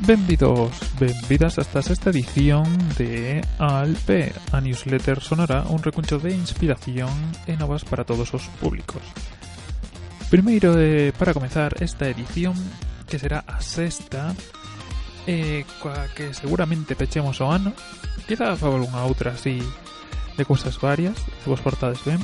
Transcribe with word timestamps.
Benvidos, 0.00 0.78
benvidas 1.00 1.58
hasta 1.58 1.80
esta 1.80 2.10
edición 2.10 2.64
de 2.96 3.44
ALP, 3.58 4.32
a 4.52 4.60
newsletter 4.60 5.20
sonora, 5.20 5.64
un 5.68 5.82
recuncho 5.82 6.20
de 6.20 6.30
inspiración 6.30 7.10
e 7.50 7.58
novas 7.58 7.82
para 7.82 8.06
todos 8.06 8.30
os 8.30 8.46
públicos. 8.62 9.02
Primeiro, 10.30 10.78
eh, 10.78 11.10
para 11.18 11.34
comenzar 11.34 11.74
esta 11.82 12.06
edición, 12.06 12.54
que 13.10 13.18
será 13.18 13.42
a 13.42 13.58
sexta, 13.58 14.38
eh, 15.26 15.66
coa 15.82 16.06
que 16.14 16.30
seguramente 16.30 16.94
pechemos 16.94 17.42
o 17.42 17.50
ano, 17.50 17.74
quizá 18.30 18.54
favor 18.54 18.86
unha 18.86 19.02
outra 19.02 19.34
así 19.34 19.58
de 20.38 20.44
cousas 20.46 20.78
varias, 20.78 21.18
se 21.42 21.50
vos 21.50 21.58
portades 21.58 21.98
ben, 22.06 22.22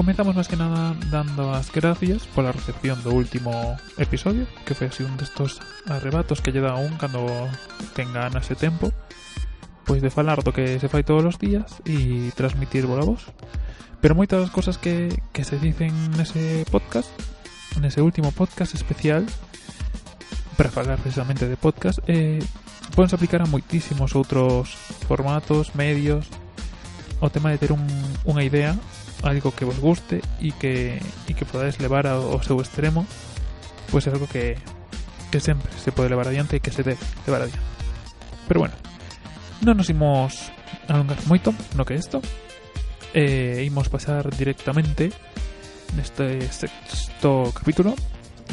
Comenzamos 0.00 0.32
máis 0.32 0.48
que 0.48 0.56
nada 0.56 0.96
dando 1.12 1.52
as 1.52 1.68
gracias 1.68 2.24
pola 2.32 2.56
recepción 2.56 2.96
do 3.04 3.12
último 3.12 3.52
episodio 4.00 4.48
Que 4.64 4.72
foi 4.72 4.88
así 4.88 5.04
un 5.04 5.12
destos 5.20 5.60
arrebatos 5.92 6.40
que 6.40 6.56
lle 6.56 6.64
dá 6.64 6.72
un 6.72 6.96
cando 6.96 7.28
tengan 7.92 8.32
ese 8.32 8.56
tempo 8.56 8.96
Pois 9.84 10.00
de 10.00 10.08
falar 10.08 10.40
do 10.40 10.56
que 10.56 10.80
se 10.80 10.88
fai 10.88 11.04
todos 11.04 11.20
os 11.28 11.36
días 11.36 11.84
e 11.84 12.32
transmitir 12.32 12.88
bola 12.88 13.04
voz. 13.04 13.28
Pero 14.00 14.16
moitas 14.16 14.40
das 14.40 14.48
cosas 14.48 14.80
que, 14.80 15.12
que 15.36 15.44
se 15.44 15.60
dicen 15.60 15.92
nese 16.16 16.64
podcast 16.72 17.12
Nese 17.76 18.00
último 18.00 18.32
podcast 18.32 18.72
especial 18.72 19.28
Para 20.56 20.72
falar 20.72 20.96
precisamente 20.96 21.44
de 21.44 21.60
podcast 21.60 22.00
eh, 22.08 22.40
Podense 22.96 23.20
aplicar 23.20 23.44
a 23.44 23.52
moitísimos 23.52 24.16
outros 24.16 24.72
formatos, 25.04 25.76
medios 25.76 26.24
O 27.20 27.28
tema 27.28 27.52
de 27.52 27.60
ter 27.60 27.68
un, 27.68 27.84
unha 28.24 28.40
idea 28.40 28.80
algo 29.22 29.52
que 29.52 29.64
vos 29.64 29.78
guste 29.78 30.22
y 30.40 30.52
que, 30.52 31.00
y 31.28 31.34
que 31.34 31.44
podáis 31.44 31.80
levar 31.80 32.06
ao 32.06 32.40
seu 32.42 32.60
extremo, 32.60 33.04
pues 33.90 34.06
es 34.06 34.14
algo 34.14 34.28
que, 34.28 34.56
que 35.30 35.40
sempre 35.40 35.70
se 35.76 35.92
pode 35.92 36.08
levar 36.08 36.28
adiante 36.28 36.56
e 36.56 36.64
que 36.64 36.72
se 36.72 36.82
debe 36.82 37.00
levar 37.26 37.44
adiante. 37.44 37.64
Pero 38.48 38.64
bueno, 38.64 38.74
non 39.60 39.76
nos 39.76 39.92
imos 39.92 40.50
alongar 40.88 41.20
moito 41.28 41.52
no 41.76 41.84
que 41.84 41.94
isto. 41.94 42.24
Eh, 43.12 43.66
imos 43.66 43.90
pasar 43.90 44.30
directamente 44.32 45.12
neste 45.98 46.46
sexto 46.54 47.50
capítulo 47.50 47.98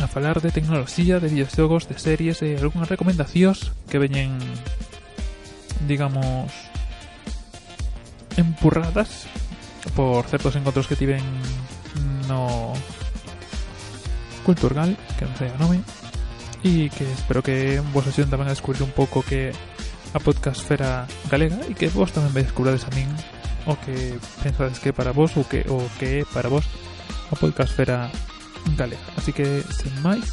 a 0.01 0.07
falar 0.09 0.41
de 0.41 0.49
tecnoloxía, 0.49 1.19
de 1.19 1.29
videoxogos, 1.29 1.89
de 1.89 1.97
series 1.97 2.41
e 2.41 2.57
algunhas 2.57 2.89
recomendacións 2.89 3.73
que 3.89 4.01
veñen 4.01 4.37
digamos 5.85 6.49
empurradas 8.37 9.29
por 9.95 10.25
certos 10.27 10.55
encontros 10.55 10.87
que 10.87 10.95
tiven 10.95 11.23
no 12.27 12.73
Culturgal, 14.47 14.95
que 15.19 15.27
non 15.27 15.35
sei 15.35 15.51
o 15.51 15.59
nome, 15.59 15.83
e 16.63 16.87
que 16.87 17.03
espero 17.03 17.43
que 17.43 17.83
vos 17.91 18.07
axuden 18.07 18.31
tamén 18.31 18.47
a 18.47 18.55
descubrir 18.55 18.79
un 18.83 18.95
pouco 18.95 19.19
que 19.19 19.51
a 20.15 20.19
podcastfera 20.23 21.03
galega 21.27 21.59
e 21.67 21.75
que 21.75 21.91
vos 21.91 22.15
tamén 22.15 22.31
vais 22.31 22.47
descubrades 22.47 22.87
a 22.87 22.91
min 22.95 23.11
o 23.67 23.75
que 23.75 24.15
pensades 24.39 24.79
que 24.79 24.95
para 24.95 25.11
vos 25.11 25.35
ou 25.35 25.43
que 25.43 25.67
o 25.67 25.83
que 25.99 26.23
é 26.23 26.27
para 26.31 26.47
vos 26.47 26.63
a 27.31 27.35
podcastfera 27.35 28.07
galega. 28.79 29.03
Así 29.19 29.35
que, 29.35 29.63
sen 29.67 29.91
máis, 29.99 30.31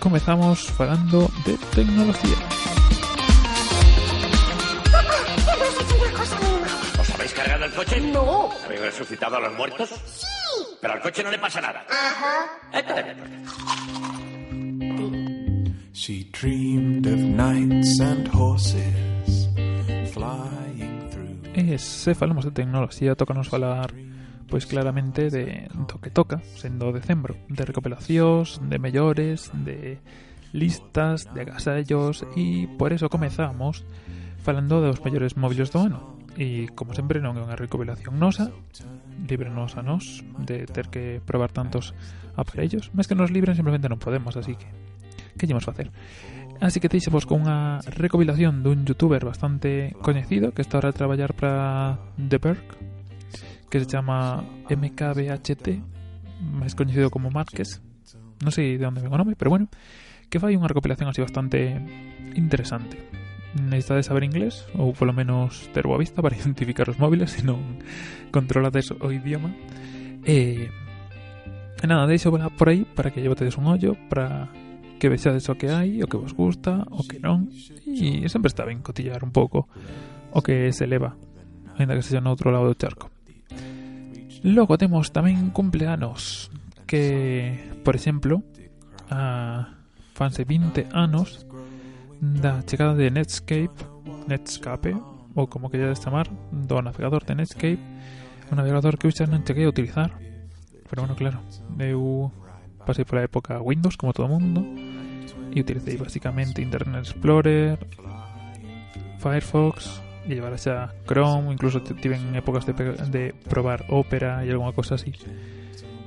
comezamos 0.00 0.64
falando 0.72 1.28
de 1.44 1.60
tecnología. 1.76 2.40
cargado 2.40 2.95
el 7.66 7.72
coche? 7.72 8.00
No. 8.00 8.50
¿Habéis 8.64 8.80
resucitado 8.80 9.36
a 9.36 9.40
los 9.40 9.54
muertos? 9.54 9.90
Sí. 10.06 10.26
Pero 10.80 10.94
al 10.94 11.00
coche 11.00 11.22
no 11.22 11.30
le 11.30 11.38
pasa 11.38 11.60
nada. 11.60 11.84
Ajá. 11.88 12.46
She 15.92 16.30
dreamed 16.30 17.06
of 17.06 17.18
knights 17.18 18.00
and 18.00 18.28
horses 18.32 19.48
flying 20.12 21.08
through. 21.10 21.40
E 21.54 21.78
se 21.78 22.14
falamos 22.14 22.44
de 22.44 22.52
tecnoloxía, 22.52 23.14
tocanos 23.16 23.48
falar 23.48 23.92
pois 24.48 24.66
claramente 24.66 25.28
de 25.28 25.66
do 25.74 25.98
que 25.98 26.10
toca, 26.10 26.38
sendo 26.54 26.92
decembro, 26.92 27.34
de 27.48 27.64
recopilacións, 27.66 28.62
de 28.62 28.78
mellores, 28.78 29.50
de 29.52 29.98
listas, 30.52 31.26
de 31.34 31.42
agasallos 31.42 32.22
e 32.38 32.70
por 32.78 32.94
eso 32.94 33.10
comezamos 33.10 33.82
falando 34.38 34.78
dos 34.78 35.02
mellores 35.02 35.34
móviles 35.34 35.74
do 35.74 35.82
ano. 35.82 36.15
E, 36.36 36.68
como 36.76 36.92
sempre, 36.92 37.24
non 37.24 37.32
é 37.36 37.40
unha 37.40 37.56
recopilación 37.56 38.20
nosa, 38.20 38.52
líbrenos 39.24 39.80
a 39.80 39.82
nós 39.82 40.20
de 40.36 40.68
ter 40.68 40.92
que 40.92 41.24
probar 41.24 41.48
tantos 41.48 41.96
aparellos, 42.36 42.92
mas 42.92 43.08
que 43.08 43.16
nos 43.16 43.32
libren 43.32 43.56
simplemente 43.56 43.88
non 43.88 43.96
podemos, 43.96 44.36
así 44.36 44.52
que, 44.52 44.68
que 45.40 45.48
llemos 45.48 45.64
facer? 45.64 45.88
Así 46.60 46.80
que 46.80 46.92
deixemos 46.92 47.24
con 47.24 47.44
unha 47.44 47.80
recopilación 47.88 48.60
dun 48.60 48.84
youtuber 48.84 49.24
bastante 49.24 49.96
coñecido 50.04 50.52
que 50.52 50.60
está 50.60 50.76
ahora 50.76 50.92
a 50.92 50.96
traballar 50.96 51.32
para 51.32 51.96
The 52.16 52.36
Perk, 52.36 52.68
que 53.72 53.80
se 53.80 53.88
chama 53.88 54.44
MKBHT, 54.68 55.66
máis 56.40 56.76
coñecido 56.76 57.08
como 57.08 57.32
Márquez, 57.32 57.80
non 58.44 58.52
sei 58.52 58.76
de 58.76 58.84
onde 58.84 59.00
vengo 59.00 59.16
o 59.16 59.20
nome, 59.20 59.40
pero 59.40 59.52
bueno, 59.52 59.72
que 60.28 60.36
fai 60.36 60.52
unha 60.52 60.68
recopilación 60.68 61.08
así 61.08 61.24
bastante 61.24 61.80
interesante. 62.36 63.25
Necesitades 63.56 64.06
saber 64.06 64.24
inglés 64.28 64.68
ou 64.76 64.92
polo 64.92 65.16
menos 65.16 65.72
ter 65.72 65.88
boa 65.88 65.98
vista 65.98 66.20
para 66.24 66.36
identificar 66.36 66.88
os 66.88 67.00
móviles 67.00 67.32
se 67.32 67.42
non 67.42 67.80
controlades 68.30 68.92
o 68.92 69.08
idioma. 69.08 69.50
E, 70.26 70.68
e 71.80 71.84
nada, 71.88 72.04
deixo 72.04 72.28
por 72.30 72.68
aí 72.68 72.84
para 72.84 73.10
que 73.10 73.24
llevatedes 73.24 73.56
un 73.56 73.66
ollo 73.66 73.96
para 74.12 74.48
que 74.98 75.08
vexades 75.08 75.48
o 75.48 75.54
que 75.56 75.68
hai, 75.68 76.02
o 76.02 76.08
que 76.08 76.16
vos 76.16 76.32
gusta 76.32 76.84
o 76.90 77.04
que 77.04 77.20
non 77.20 77.48
e 77.84 78.24
sempre 78.28 78.48
está 78.48 78.64
ben 78.64 78.80
cotillar 78.80 79.24
un 79.24 79.32
pouco 79.32 79.68
o 80.32 80.40
que 80.40 80.72
se 80.72 80.88
leva 80.88 81.16
ainda 81.76 81.94
que 81.94 82.02
sexa 82.02 82.24
no 82.24 82.32
outro 82.32 82.48
lado 82.48 82.72
do 82.72 82.76
charco. 82.76 83.12
Logo 84.44 84.80
temos 84.80 85.12
tamén 85.12 85.52
cumpleanos 85.52 86.48
que, 86.88 87.52
por 87.84 87.96
exemplo 87.96 88.40
a 89.10 89.76
fanse 90.16 90.48
20 90.48 90.90
anos 90.96 91.44
da 92.20 92.62
chegada 92.62 92.94
de 92.94 93.10
Netscape, 93.10 93.76
Netscape, 94.26 94.96
ou 95.34 95.46
como 95.46 95.68
que 95.68 95.76
queredes 95.76 96.00
chamar, 96.00 96.28
do 96.50 96.80
navegador 96.80 97.24
de 97.24 97.34
Netscape, 97.34 97.82
un 98.50 98.56
navegador 98.56 98.96
que 98.96 99.10
xa 99.12 99.28
non 99.28 99.44
cheguei 99.44 99.68
a 99.68 99.72
utilizar. 99.72 100.16
Pero 100.86 101.02
bueno, 101.04 101.18
claro, 101.18 101.42
eu 101.82 102.32
pasei 102.86 103.04
pola 103.04 103.26
época 103.26 103.60
Windows, 103.60 103.98
como 103.98 104.14
todo 104.14 104.30
mundo, 104.30 104.64
e 105.52 105.60
utilicei 105.60 105.98
basicamente 105.98 106.62
Internet 106.62 107.10
Explorer, 107.10 107.76
Firefox, 109.18 110.00
e 110.24 110.34
llevar 110.34 110.56
xa 110.58 110.94
Chrome, 111.06 111.52
incluso 111.52 111.82
tiven 111.82 112.34
épocas 112.34 112.66
de, 112.66 112.72
de 113.10 113.34
probar 113.46 113.84
Opera 113.90 114.42
e 114.44 114.50
alguna 114.50 114.72
cosa 114.72 114.96
así. 114.96 115.12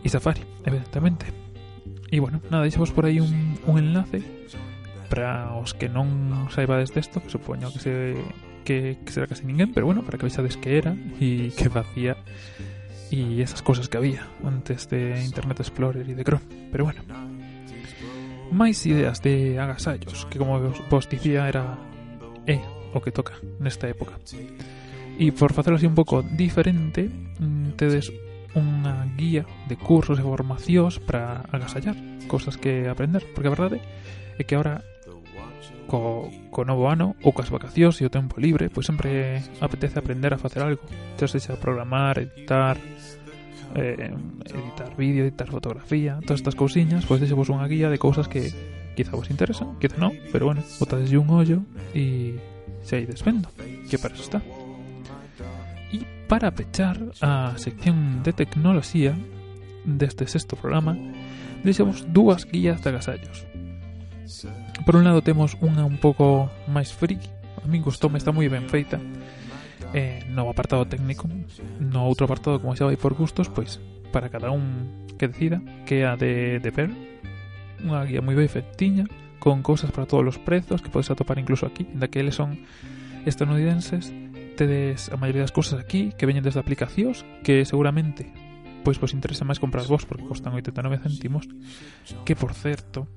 E 0.04 0.08
Safari, 0.10 0.42
evidentemente. 0.66 1.28
E 2.10 2.18
bueno, 2.20 2.42
nada, 2.50 2.64
deixamos 2.64 2.92
por 2.92 3.06
aí 3.06 3.20
un, 3.22 3.60
un 3.68 3.78
enlace 3.78 4.24
para 5.10 5.58
os 5.58 5.74
que 5.74 5.90
non 5.90 6.48
saibades 6.54 6.94
desto, 6.94 7.20
que 7.20 7.34
supoño 7.34 7.74
que, 7.74 7.82
se, 7.82 7.94
que, 8.64 9.02
que 9.02 9.12
será 9.12 9.26
case 9.26 9.44
ninguén, 9.44 9.74
pero 9.74 9.90
bueno, 9.90 10.06
para 10.06 10.22
que 10.22 10.30
veisades 10.30 10.56
que 10.56 10.78
era 10.78 10.94
e 11.18 11.50
que 11.52 11.68
facía 11.68 12.16
e 13.10 13.42
esas 13.42 13.66
cosas 13.66 13.90
que 13.90 13.98
había 13.98 14.30
antes 14.46 14.86
de 14.88 15.18
Internet 15.26 15.66
Explorer 15.66 16.06
e 16.06 16.14
de 16.14 16.22
Chrome. 16.22 16.46
Pero 16.70 16.86
bueno, 16.86 17.02
máis 18.54 18.78
ideas 18.86 19.22
de 19.26 19.58
agasallos, 19.58 20.30
que 20.30 20.38
como 20.38 20.62
vos, 20.62 20.78
vos 20.90 21.06
dicía 21.10 21.50
era 21.50 21.78
é 22.46 22.62
o 22.94 23.02
que 23.02 23.10
toca 23.14 23.38
nesta 23.58 23.90
época. 23.90 24.18
E 25.20 25.34
por 25.34 25.52
facelo 25.52 25.76
así 25.76 25.90
un 25.90 25.98
pouco 25.98 26.22
diferente, 26.24 27.10
mm, 27.10 27.76
tedes 27.76 28.14
unha 28.58 29.06
guía 29.14 29.46
de 29.70 29.78
cursos 29.78 30.18
e 30.18 30.26
formacións 30.26 30.98
para 30.98 31.46
agasallar, 31.54 31.98
cosas 32.26 32.58
que 32.58 32.90
aprender, 32.90 33.26
porque 33.34 33.50
a 33.50 33.56
verdade 33.58 33.78
é 34.40 34.42
que 34.46 34.56
ahora 34.58 34.82
co, 35.90 36.30
co 36.54 36.62
novo 36.64 36.86
ano 36.86 37.18
ou 37.26 37.34
vacacións 37.34 37.98
e 38.00 38.06
o 38.06 38.14
tempo 38.14 38.38
libre, 38.38 38.70
pois 38.70 38.86
sempre 38.86 39.42
apetece 39.58 39.98
aprender 39.98 40.32
a 40.32 40.38
facer 40.38 40.62
algo. 40.62 40.86
Xa 41.18 41.26
sexa 41.26 41.58
programar, 41.58 42.22
editar, 42.22 42.78
eh, 43.74 44.14
editar 44.54 44.94
vídeo, 44.94 45.26
editar 45.26 45.50
fotografía, 45.50 46.22
todas 46.22 46.46
estas 46.46 46.54
cousiñas, 46.54 47.10
pois 47.10 47.18
deixemos 47.18 47.50
unha 47.50 47.66
guía 47.66 47.90
de 47.90 47.98
cousas 47.98 48.30
que 48.30 48.54
quizá 48.94 49.18
vos 49.18 49.34
interesan, 49.34 49.82
quizá 49.82 49.98
non, 49.98 50.14
pero 50.30 50.54
bueno, 50.54 50.62
botades 50.78 51.10
un 51.10 51.28
ollo 51.34 51.66
e 51.98 52.38
xa 52.86 53.02
ides 53.02 53.26
vendo, 53.26 53.50
que 53.90 53.98
para 53.98 54.14
eso 54.14 54.30
está. 54.30 54.40
E 55.90 56.06
para 56.30 56.54
pechar 56.54 57.02
a 57.26 57.58
sección 57.58 58.22
de 58.22 58.38
tecnoloxía 58.38 59.18
deste 59.90 60.30
sexto 60.30 60.54
programa, 60.54 60.94
deixamos 61.66 62.06
dúas 62.14 62.46
guías 62.46 62.78
de 62.86 62.94
agasallos. 62.94 63.49
Por 64.86 64.96
un 64.96 65.04
lado 65.04 65.22
temos 65.22 65.58
unha 65.60 65.84
un 65.84 65.98
pouco 65.98 66.54
máis 66.70 66.94
friki, 66.94 67.30
a 67.60 67.68
min 67.68 67.82
gustoume, 67.82 68.22
está 68.22 68.30
moi 68.30 68.48
ben 68.48 68.70
feita, 68.70 69.02
eh, 69.94 70.24
no 70.30 70.50
apartado 70.50 70.86
técnico 70.86 71.28
no 71.80 72.06
outro 72.06 72.26
apartado 72.26 72.62
como 72.62 72.76
xa 72.76 72.86
vai 72.86 72.98
por 72.98 73.18
gustos 73.18 73.50
pois 73.50 73.82
para 74.14 74.30
cada 74.30 74.52
un 74.52 75.08
que 75.18 75.28
decida 75.28 75.62
que 75.86 76.02
é 76.02 76.06
a 76.06 76.16
de, 76.16 76.60
de 76.60 76.72
Per 76.72 76.90
unha 77.82 78.06
guía 78.06 78.22
moi 78.22 78.36
ben 78.38 78.52
fetiña 78.52 79.10
con 79.40 79.64
cousas 79.64 79.90
para 79.90 80.06
todos 80.06 80.26
os 80.36 80.38
prezos 80.38 80.84
que 80.84 80.92
podes 80.92 81.10
atopar 81.10 81.40
incluso 81.40 81.66
aquí 81.66 81.88
Da 81.96 82.12
que 82.12 82.20
eles 82.20 82.36
son 82.36 82.60
estadounidenses 83.26 84.12
tedes 84.60 85.08
a 85.10 85.18
maioría 85.18 85.48
das 85.48 85.56
cousas 85.56 85.80
aquí 85.80 86.12
que 86.14 86.28
veñen 86.28 86.44
desde 86.44 86.60
aplicacións 86.62 87.26
que 87.42 87.64
seguramente 87.66 88.30
pois 88.84 89.00
vos 89.00 89.16
interesa 89.16 89.48
máis 89.48 89.58
comprar 89.58 89.88
vos 89.90 90.06
porque 90.06 90.28
costan 90.28 90.54
89 90.54 91.02
céntimos 91.02 91.48
que 92.28 92.36
por 92.36 92.54
certo 92.54 93.08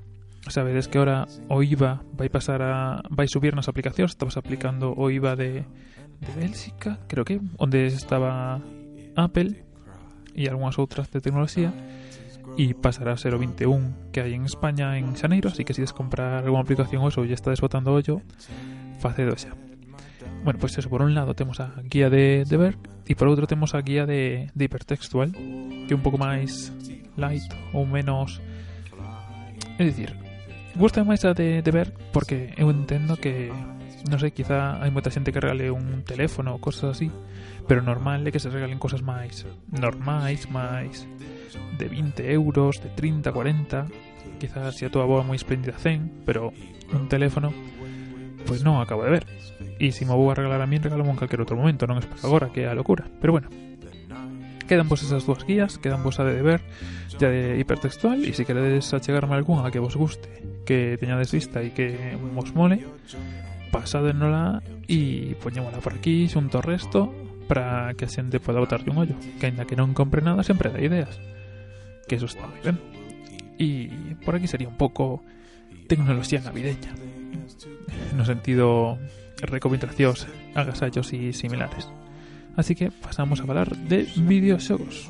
sabedes 0.49 0.89
que 0.89 0.99
ahora 0.99 1.27
o 1.49 1.63
IVA 1.63 2.03
vai 2.15 2.29
pasar 2.29 2.63
a 2.63 3.03
vai 3.11 3.29
subir 3.29 3.55
nas 3.55 3.71
aplicacións 3.71 4.11
estabas 4.11 4.35
aplicando 4.35 4.91
o 4.97 5.11
IVA 5.11 5.37
de, 5.37 5.63
de 6.19 6.31
Bélxica 6.35 6.99
creo 7.07 7.25
que 7.25 7.39
onde 7.59 7.87
estaba 7.87 8.59
Apple 9.15 9.63
e 10.35 10.49
algunhas 10.49 10.81
outras 10.83 11.07
de 11.13 11.23
tecnoloxía 11.23 11.71
e 12.59 12.75
pasará 12.75 13.15
a 13.15 13.21
ser 13.21 13.33
o 13.33 13.41
21 13.41 14.11
que 14.11 14.21
hai 14.21 14.35
en 14.35 14.45
España 14.45 14.99
en 14.99 15.15
xaneiro 15.15 15.49
así 15.49 15.63
que 15.63 15.73
se 15.73 15.85
des 15.85 15.95
comprar 15.95 16.43
algunha 16.43 16.65
aplicación 16.65 17.07
ou 17.07 17.11
eso 17.13 17.23
e 17.23 17.31
está 17.31 17.55
desbotando 17.55 17.95
ollo 17.95 18.19
facedo 18.99 19.39
xa 19.39 19.55
Bueno, 20.45 20.59
pues 20.59 20.77
eso, 20.77 20.91
por 20.91 21.03
un 21.03 21.15
lado 21.15 21.35
temos 21.35 21.61
a 21.61 21.71
guía 21.85 22.11
de, 22.11 22.45
de 22.45 22.57
Berg 22.57 22.79
e 23.07 23.15
por 23.15 23.31
outro 23.31 23.47
temos 23.47 23.79
a 23.79 23.83
guía 23.83 24.11
de, 24.11 24.51
de 24.55 24.63
hipertextual 24.67 25.31
que 25.87 25.93
é 25.93 25.97
un 25.97 26.03
pouco 26.03 26.19
máis 26.19 26.75
light 27.15 27.47
ou 27.71 27.87
menos 27.87 28.43
é 29.79 29.83
dicir 29.87 30.22
gusta 30.77 31.05
máis 31.05 31.25
a 31.25 31.35
de, 31.35 31.63
Berg 31.63 31.93
porque 32.13 32.55
eu 32.57 32.71
entendo 32.71 33.17
que 33.17 33.53
non 34.11 34.19
sei, 34.19 34.35
quizá 34.35 34.83
hai 34.83 34.91
moita 34.91 35.13
xente 35.13 35.31
que 35.31 35.39
regale 35.39 35.71
un 35.71 36.03
teléfono 36.03 36.57
ou 36.57 36.63
cosas 36.63 36.99
así 36.99 37.09
pero 37.71 37.85
normal 37.85 38.25
é 38.27 38.31
que 38.35 38.43
se 38.43 38.51
regalen 38.51 38.83
cosas 38.83 39.05
máis 39.05 39.47
normais, 39.71 40.51
máis 40.51 41.07
de 41.77 41.87
20 41.87 42.25
euros, 42.33 42.83
de 42.83 42.91
30, 42.95 43.31
40 43.31 43.87
quizás 44.43 44.75
se 44.75 44.89
a 44.89 44.93
tua 44.93 45.07
boa 45.07 45.23
moi 45.23 45.39
espléndida 45.39 45.79
100 45.79 46.27
pero 46.27 46.51
un 46.91 47.07
teléfono 47.07 47.55
pois 48.49 48.67
non 48.67 48.83
acabo 48.83 49.07
de 49.07 49.23
ver 49.23 49.25
E 49.83 49.91
se 49.91 50.07
me 50.07 50.15
vou 50.15 50.31
a 50.31 50.39
regalar 50.39 50.63
a 50.63 50.67
min, 50.71 50.79
regalo 50.79 51.03
en 51.03 51.19
calquer 51.19 51.43
outro 51.43 51.59
momento, 51.59 51.91
non 51.91 51.99
es 51.99 52.07
para 52.07 52.23
agora, 52.23 52.55
que 52.55 52.63
é 52.63 52.71
a 52.71 52.79
locura. 52.79 53.03
Pero 53.19 53.35
bueno, 53.35 53.51
quedan 54.73 54.89
vos 54.89 55.03
esas 55.03 55.27
dúas 55.27 55.45
guías, 55.45 55.77
quedan 55.77 56.03
vos 56.03 56.17
a 56.17 56.25
de 56.25 56.33
deber, 56.33 56.63
ya 57.21 57.29
de 57.29 57.61
hipertextual, 57.61 58.25
e 58.25 58.33
se 58.33 58.49
queredes 58.49 58.89
achegarme 58.97 59.37
algunha 59.37 59.69
que 59.69 59.77
vos 59.77 60.01
guste, 60.01 60.33
que 60.65 60.97
teñades 60.97 61.29
vista 61.29 61.61
e 61.61 61.77
que 61.77 62.17
vos 62.33 62.57
mole, 62.57 62.81
pasadenola 63.69 64.65
e 64.89 65.37
poñémola 65.45 65.85
por 65.85 66.01
aquí 66.01 66.25
xunto 66.25 66.57
ao 66.57 66.65
resto 66.65 67.13
para 67.53 67.93
que 68.01 68.09
a 68.09 68.13
xente 68.13 68.41
poda 68.41 68.65
botar 68.65 68.81
un 68.89 68.97
ollo 68.97 69.17
que 69.37 69.53
ainda 69.53 69.69
que 69.69 69.77
non 69.77 69.93
compre 69.93 70.25
nada 70.25 70.41
sempre 70.41 70.73
dá 70.73 70.81
ideas. 70.81 71.21
Que 72.09 72.17
eso 72.17 72.25
está 72.25 72.49
moi 72.49 72.65
ben 72.65 72.81
e 73.61 74.17
por 74.25 74.41
aquí 74.41 74.49
sería 74.49 74.73
un 74.73 74.81
pouco 74.81 75.21
tecnoloxía 75.85 76.41
navideña. 76.41 76.97
No 78.17 78.25
sentido 78.25 78.97
recomendacións, 79.45 80.25
agasallos 80.57 81.13
y 81.13 81.37
similares. 81.37 81.93
Así 82.57 82.75
que 82.75 82.91
pasamos 82.91 83.41
a 83.41 83.43
hablar 83.45 83.77
de 83.77 84.09
videoxogos. 84.17 85.09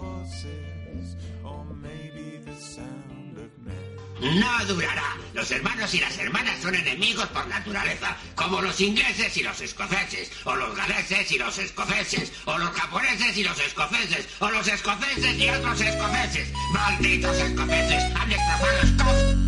No 4.21 4.65
durará. 4.67 5.17
Los 5.35 5.51
hermanos 5.51 5.93
y 5.95 6.01
las 6.01 6.17
hermanas 6.19 6.61
son 6.63 6.75
enemigos 6.75 7.27
por 7.29 7.45
naturaleza, 7.49 8.17
como 8.37 8.61
los 8.61 8.81
ingleses 8.81 9.37
y 9.37 9.43
los 9.43 9.61
escoceses, 9.61 10.31
o 10.45 10.55
los 10.55 10.77
galeses 10.77 11.33
y 11.33 11.39
los 11.39 11.59
escoceses, 11.59 12.33
o 12.45 12.57
los 12.57 12.71
japoneses 12.71 13.37
y 13.37 13.43
los 13.43 13.59
escoceses, 13.59 14.29
o 14.39 14.49
los 14.51 14.69
escoceses 14.69 15.39
y 15.39 15.49
otros 15.49 15.81
escoceses. 15.81 16.53
¡Malditos 16.73 17.37
escoceses! 17.37 18.15
¡Han 18.15 18.29
destrozado 18.29 18.87
Scott! 18.87 19.43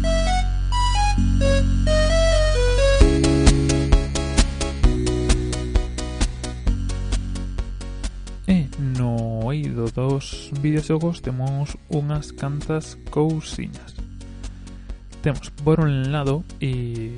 ámbito 9.74 9.90
dos 9.90 10.50
videoxogos 10.60 11.20
temos 11.20 11.76
unhas 11.90 12.30
cantas 12.30 12.94
cousiñas. 13.10 13.98
Temos, 15.22 15.50
por 15.50 15.80
un 15.82 16.12
lado, 16.12 16.44
e 16.62 17.10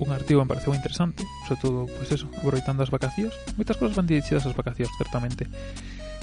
un 0.00 0.08
artigo 0.08 0.40
me 0.40 0.48
pareceu 0.48 0.72
interesante, 0.72 1.26
sobre 1.44 1.60
todo, 1.60 1.78
pois 1.86 2.08
pues 2.08 2.12
eso, 2.16 2.26
aproveitando 2.32 2.80
as 2.80 2.88
vacacións. 2.88 3.34
Moitas 3.60 3.76
cousas 3.76 3.98
van 3.98 4.08
dirixidas 4.08 4.48
ás 4.48 4.56
vacacións, 4.56 4.94
certamente. 4.96 5.44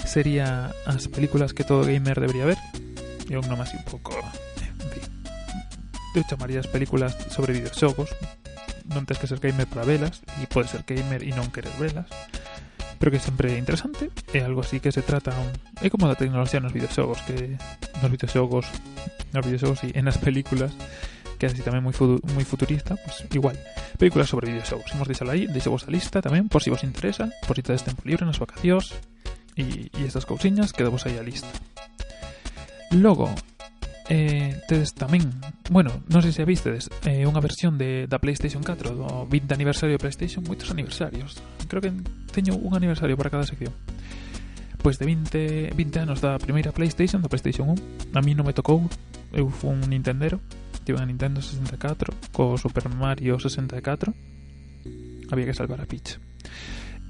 Sería 0.02 0.74
as 0.88 1.06
películas 1.06 1.54
que 1.54 1.62
todo 1.62 1.86
gamer 1.86 2.18
debería 2.18 2.50
ver. 2.50 2.58
E 3.30 3.38
un 3.38 3.46
nome 3.46 3.62
así 3.62 3.78
un 3.78 3.86
pouco... 3.86 4.16
En 4.58 4.90
fin. 4.90 5.06
Eu 6.18 6.26
chamaría 6.26 6.58
as 6.58 6.66
películas 6.66 7.14
sobre 7.30 7.54
videoxogos. 7.54 8.10
Non 8.90 9.06
tens 9.06 9.22
que 9.22 9.30
ser 9.30 9.38
gamer 9.38 9.70
para 9.70 9.86
velas, 9.86 10.24
e 10.42 10.50
pode 10.50 10.66
ser 10.66 10.82
gamer 10.82 11.22
e 11.22 11.30
non 11.30 11.46
querer 11.54 11.70
velas 11.78 12.10
pero 13.00 13.10
que 13.10 13.18
sempre 13.18 13.56
é 13.56 13.58
interesante. 13.58 14.12
É 14.36 14.44
algo 14.44 14.60
así 14.60 14.78
que 14.78 14.92
se 14.92 15.00
trata 15.00 15.32
é 15.80 15.88
como 15.88 16.04
da 16.04 16.20
tecnoloxía 16.20 16.60
nos 16.60 16.76
videoxogos 16.76 17.24
que 17.24 17.56
nos 18.04 18.12
videoxogos 18.12 18.68
nos 19.32 19.42
videoxogos 19.42 19.80
e 19.88 19.96
en 19.96 20.04
as 20.04 20.20
películas 20.20 20.76
que 21.40 21.48
é 21.48 21.48
así 21.48 21.64
moi, 21.80 21.96
fu 21.96 22.20
moi 22.36 22.44
futurista 22.44 23.00
pues 23.00 23.24
igual, 23.32 23.56
películas 23.96 24.28
sobre 24.28 24.52
videoxogos 24.52 24.92
imos 24.92 25.08
deixalo 25.08 25.32
aí, 25.32 25.48
deixo 25.48 25.72
vos 25.72 25.88
a 25.88 25.90
lista 25.90 26.20
tamén 26.20 26.52
por 26.52 26.60
si 26.60 26.68
vos 26.68 26.84
interesa, 26.84 27.32
por 27.48 27.56
si 27.56 27.64
tedes 27.64 27.88
tempo 27.88 28.04
libre 28.04 28.28
nas 28.28 28.36
vacacións 28.36 28.92
e, 29.56 29.88
e 29.88 30.00
estas 30.04 30.28
cousiñas 30.28 30.76
quedamos 30.76 31.08
aí 31.08 31.16
a 31.16 31.24
lista. 31.24 31.48
Logo 32.92 33.32
eh, 34.10 34.58
tedes 34.66 34.90
tamén, 34.98 35.30
bueno, 35.70 36.02
non 36.10 36.18
sei 36.18 36.34
se 36.34 36.42
a 36.42 36.50
vistedes, 36.50 36.90
eh, 37.06 37.22
unha 37.22 37.38
versión 37.38 37.78
de, 37.78 38.10
da 38.10 38.18
PlayStation 38.18 38.58
4 38.58 38.98
do 38.98 39.06
20 39.30 39.54
aniversario 39.54 39.94
de 39.94 40.02
PlayStation, 40.02 40.42
moitos 40.42 40.74
aniversarios. 40.74 41.38
Creo 41.70 41.78
que 41.78 41.94
teño 42.34 42.58
un 42.58 42.74
aniversario 42.74 43.14
para 43.14 43.30
cada 43.30 43.46
sección. 43.46 43.70
Pois 44.82 44.98
de 44.98 45.06
20, 45.06 45.78
20 45.78 46.02
anos 46.02 46.18
da 46.18 46.42
primeira 46.42 46.74
PlayStation, 46.74 47.22
da 47.22 47.30
PlayStation 47.30 47.70
1, 48.10 48.18
a 48.18 48.20
mí 48.20 48.34
non 48.34 48.42
me 48.42 48.50
tocou, 48.50 48.82
eu 49.30 49.46
fui 49.46 49.70
un 49.70 49.78
Nintendero, 49.86 50.42
tive 50.82 50.98
a 50.98 51.06
Nintendo 51.06 51.38
64 51.38 52.34
co 52.34 52.58
Super 52.58 52.90
Mario 52.90 53.38
64. 53.38 54.10
Había 55.30 55.46
que 55.46 55.54
salvar 55.54 55.78
a 55.78 55.86
Peach. 55.86 56.18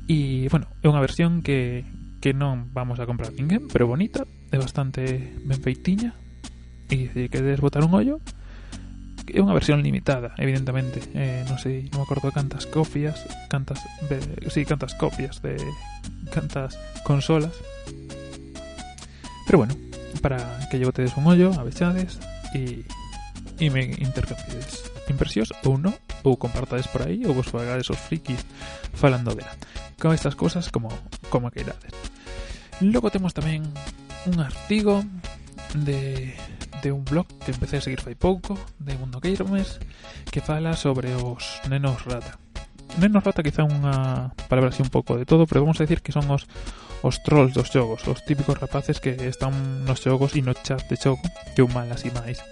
E, 0.04 0.52
bueno, 0.52 0.68
é 0.84 0.86
unha 0.92 1.00
versión 1.00 1.40
que, 1.40 1.88
que 2.20 2.36
non 2.36 2.68
vamos 2.76 3.00
a 3.00 3.08
comprar 3.08 3.32
ninguén, 3.32 3.72
pero 3.72 3.88
bonita, 3.88 4.28
é 4.52 4.60
bastante 4.60 5.32
ben 5.48 5.64
feitiña, 5.64 6.12
e 6.90 7.08
se 7.14 7.30
queres 7.30 7.62
botar 7.62 7.86
un 7.86 7.94
ollo 7.94 8.20
é 9.30 9.38
unha 9.38 9.54
versión 9.54 9.78
limitada, 9.78 10.34
evidentemente. 10.42 10.98
Eh, 11.14 11.46
non 11.46 11.54
sei, 11.62 11.86
non 11.94 12.02
me 12.02 12.04
acordo 12.04 12.34
cantas 12.34 12.66
copias, 12.66 13.22
cantas, 13.46 13.78
sí, 14.50 14.66
cantas 14.66 14.98
copias 14.98 15.38
de 15.38 15.54
cantas 16.34 16.74
consolas. 17.06 17.54
Pero 19.46 19.62
bueno, 19.62 19.74
para 20.18 20.42
que 20.66 20.82
lle 20.82 20.88
botedes 20.88 21.14
un 21.14 21.30
ollo, 21.30 21.54
a 21.54 21.62
vexades 21.62 22.18
e 22.58 22.82
e 23.60 23.68
me 23.68 23.84
intercambiades 23.84 24.88
impresións 25.12 25.52
ou 25.68 25.76
non, 25.76 25.92
ou 26.24 26.40
compartades 26.40 26.88
por 26.88 27.04
aí 27.04 27.28
ou 27.28 27.36
vos 27.36 27.46
fagades 27.52 27.92
os 27.92 28.00
frikis 28.00 28.40
falando 28.96 29.36
dela. 29.36 29.52
Con 30.00 30.16
estas 30.16 30.34
cosas 30.34 30.72
como 30.72 30.88
como 31.28 31.52
que 31.52 31.60
irades. 31.62 31.92
Logo 32.80 33.12
temos 33.12 33.36
tamén 33.36 33.68
un 34.24 34.40
artigo 34.40 35.04
de 35.76 36.32
de 36.82 36.92
un 36.92 37.04
blog 37.04 37.26
que 37.44 37.52
empecé 37.52 37.78
a 37.78 37.80
seguir 37.80 38.00
fai 38.00 38.14
pouco, 38.14 38.58
de 38.78 38.96
Mundo 38.96 39.20
Gamers, 39.20 39.80
que 40.30 40.40
fala 40.40 40.76
sobre 40.76 41.14
os 41.14 41.60
nenos 41.68 42.04
rata. 42.04 42.38
Nenos 42.98 43.22
rata 43.22 43.44
quizá 43.44 43.62
unha 43.62 44.34
palabra 44.50 44.74
así 44.74 44.82
un 44.82 44.90
pouco 44.90 45.14
de 45.14 45.28
todo, 45.28 45.46
pero 45.46 45.62
vamos 45.62 45.78
a 45.78 45.84
decir 45.86 46.02
que 46.02 46.10
son 46.10 46.26
os, 46.32 46.48
os 47.04 47.22
trolls 47.22 47.54
dos 47.54 47.70
xogos, 47.70 48.02
os 48.08 48.24
típicos 48.26 48.58
rapaces 48.58 48.98
que 48.98 49.14
están 49.28 49.84
nos 49.86 50.02
xogos 50.02 50.34
e 50.34 50.42
no 50.42 50.56
chat 50.56 50.82
de 50.88 50.96
xogo, 50.98 51.22
que 51.54 51.62
un 51.62 51.70
mal 51.70 51.86
así 51.92 52.10
máis 52.10 52.42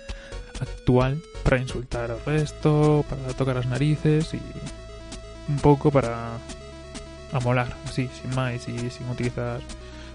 actual 0.61 1.19
para 1.43 1.59
insultar 1.59 2.11
ao 2.11 2.23
resto, 2.23 3.03
para 3.09 3.35
tocar 3.35 3.57
as 3.59 3.67
narices 3.67 4.35
e 4.37 4.43
un 5.49 5.59
pouco 5.59 5.91
para 5.91 6.37
amolar, 7.33 7.73
así, 7.89 8.07
sin 8.13 8.31
máis 8.37 8.69
e 8.69 8.77
sin 8.93 9.09
utilizar 9.09 9.61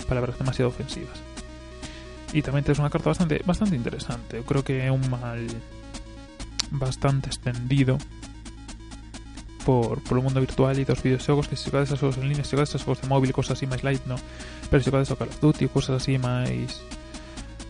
palabras 0.08 0.38
demasiado 0.38 0.70
ofensivas. 0.70 1.32
E 2.33 2.41
tamén 2.41 2.65
tes 2.65 2.81
unha 2.81 2.89
carta 2.89 3.13
bastante 3.13 3.39
bastante 3.45 3.77
interesante. 3.77 4.41
Eu 4.41 4.45
creo 4.45 4.65
que 4.65 4.81
é 4.81 4.89
un 4.89 5.05
mal 5.07 5.41
bastante 6.73 7.29
extendido 7.29 8.01
por, 9.63 10.01
por 10.01 10.17
o 10.17 10.23
mundo 10.25 10.41
virtual 10.41 10.75
e 10.75 10.83
dos 10.83 10.99
videoxogos 10.99 11.47
que 11.47 11.55
se 11.55 11.69
xogades 11.69 11.93
as 11.93 12.01
xogos 12.01 12.17
en 12.17 12.27
línea, 12.27 12.43
se 12.43 12.57
xogades 12.57 12.75
as 12.75 12.81
xogos 12.81 12.99
de 12.99 13.07
móvil, 13.07 13.31
cosas 13.31 13.61
así 13.61 13.69
máis 13.69 13.85
light, 13.85 14.03
no? 14.09 14.17
Pero 14.67 14.81
se 14.81 14.89
xogades 14.89 15.09
a 15.13 15.15
Call 15.15 15.31
of 15.31 15.39
Duty, 15.39 15.69
cosas 15.69 16.01
así 16.01 16.17
máis 16.17 16.81